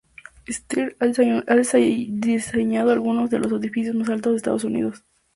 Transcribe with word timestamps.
Stern 0.49 0.95
ha 1.47 1.55
diseñado 2.33 2.89
algunos 2.91 3.29
de 3.29 3.37
los 3.37 3.51
edificios 3.51 3.93
más 3.95 4.09
altos 4.09 4.31
de 4.31 4.31
los 4.31 4.37
Estados 4.37 4.63
Unidos. 4.63 5.03